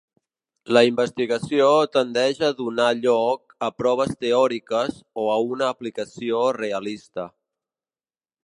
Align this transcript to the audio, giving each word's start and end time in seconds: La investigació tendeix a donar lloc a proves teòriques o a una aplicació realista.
La 0.75 0.81
investigació 0.85 1.67
tendeix 1.97 2.41
a 2.47 2.49
donar 2.63 2.87
lloc 3.03 3.55
a 3.67 3.71
proves 3.83 4.17
teòriques 4.25 4.99
o 5.25 5.29
a 5.37 5.39
una 5.53 5.71
aplicació 5.77 6.45
realista. 6.61 7.29